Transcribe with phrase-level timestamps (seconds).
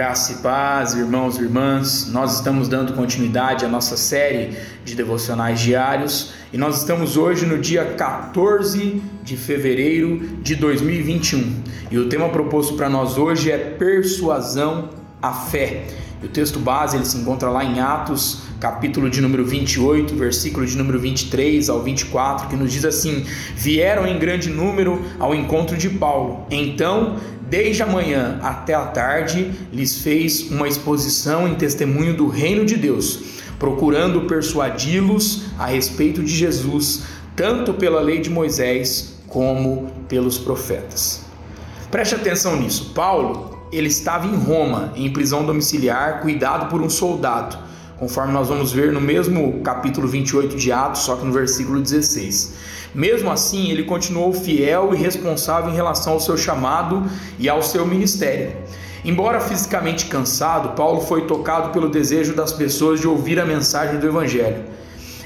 [0.00, 2.08] Graça e paz, irmãos e irmãs.
[2.10, 7.58] Nós estamos dando continuidade à nossa série de devocionais diários e nós estamos hoje no
[7.58, 11.62] dia 14 de fevereiro de 2021.
[11.90, 14.88] E o tema proposto para nós hoje é persuasão
[15.22, 15.86] à fé.
[16.22, 20.66] E o texto base ele se encontra lá em Atos, capítulo de número 28, versículo
[20.66, 23.24] de número 23 ao 24, que nos diz assim:
[23.56, 26.46] Vieram em grande número ao encontro de Paulo.
[26.50, 27.16] Então
[27.50, 32.76] desde a manhã até a tarde, lhes fez uma exposição em testemunho do reino de
[32.76, 33.18] Deus,
[33.58, 37.02] procurando persuadi-los a respeito de Jesus,
[37.34, 41.24] tanto pela lei de Moisés como pelos profetas.
[41.90, 42.92] Preste atenção nisso.
[42.94, 47.56] Paulo, ele estava em Roma, em prisão domiciliar, cuidado por um soldado,
[47.98, 52.54] conforme nós vamos ver no mesmo capítulo 28 de Atos, só que no versículo 16.
[52.94, 57.04] Mesmo assim, ele continuou fiel e responsável em relação ao seu chamado
[57.38, 58.56] e ao seu ministério.
[59.04, 64.06] Embora fisicamente cansado, Paulo foi tocado pelo desejo das pessoas de ouvir a mensagem do
[64.06, 64.64] Evangelho.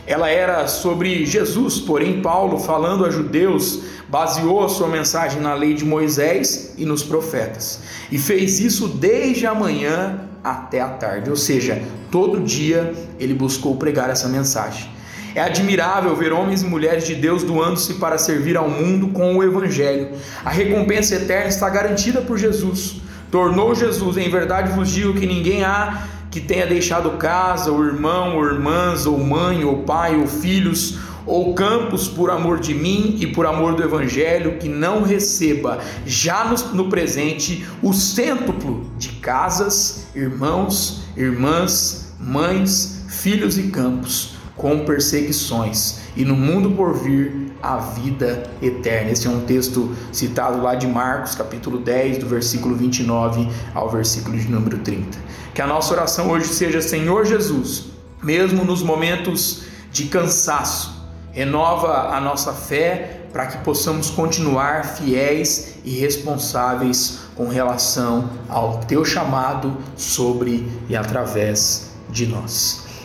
[0.07, 5.73] Ela era sobre Jesus, porém, Paulo, falando a judeus, baseou a sua mensagem na lei
[5.73, 7.81] de Moisés e nos profetas.
[8.13, 13.77] E fez isso desde a manhã até a tarde, ou seja, todo dia ele buscou
[13.77, 14.91] pregar essa mensagem.
[15.35, 19.43] É admirável ver homens e mulheres de Deus doando-se para servir ao mundo com o
[19.43, 20.11] Evangelho.
[20.45, 23.01] A recompensa eterna está garantida por Jesus.
[23.33, 28.39] Tornou Jesus, em verdade vos digo que ninguém há que tenha deixado casa, ou irmão,
[28.39, 33.27] ou irmãs, ou mãe, ou pai, ou filhos, ou campos por amor de mim e
[33.29, 41.05] por amor do Evangelho, que não receba já no, presente o cêntuplo de casas, irmãos,
[41.17, 49.11] irmãs, mães, filhos e campos com perseguições, e no mundo por vir a vida eterna.
[49.11, 54.37] Esse é um texto citado lá de Marcos, capítulo 10, do versículo 29 ao versículo
[54.39, 55.19] de número 30.
[55.55, 57.87] Que a nossa oração hoje seja: Senhor Jesus,
[58.23, 60.95] mesmo nos momentos de cansaço,
[61.33, 69.05] renova a nossa fé para que possamos continuar fiéis e responsáveis com relação ao teu
[69.05, 72.83] chamado sobre e através de nós.